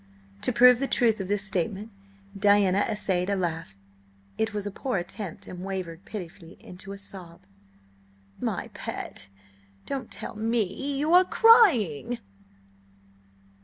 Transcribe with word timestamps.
To 0.41 0.51
prove 0.51 0.79
the 0.79 0.87
truth 0.87 1.19
of 1.19 1.27
this 1.27 1.43
statement, 1.45 1.91
Diana 2.35 2.87
essayed 2.89 3.29
a 3.29 3.35
laugh. 3.35 3.77
It 4.35 4.51
was 4.51 4.65
a 4.65 4.71
poor 4.71 4.97
attempt, 4.97 5.45
and 5.45 5.63
wavered 5.63 6.05
pitifully 6.05 6.53
into 6.59 6.91
a 6.91 6.97
sob. 6.97 7.41
"My 8.39 8.69
pet, 8.73 9.29
don't 9.85 10.09
tell 10.09 10.33
me! 10.35 10.95
You 10.97 11.13
are 11.13 11.23
crying!" 11.23 12.17